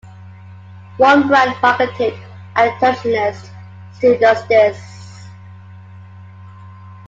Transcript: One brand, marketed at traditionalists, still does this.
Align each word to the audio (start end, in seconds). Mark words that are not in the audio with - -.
One 0.97 1.27
brand, 1.27 1.55
marketed 1.61 2.15
at 2.55 2.79
traditionalists, 2.79 3.51
still 3.93 4.17
does 4.19 4.47
this. 4.47 5.27